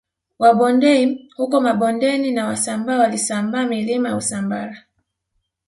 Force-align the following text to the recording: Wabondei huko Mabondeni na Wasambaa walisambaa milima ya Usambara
Wabondei 0.39 1.29
huko 1.37 1.61
Mabondeni 1.61 2.31
na 2.31 2.45
Wasambaa 2.47 2.97
walisambaa 2.97 3.65
milima 3.65 4.09
ya 4.09 4.15
Usambara 4.15 4.83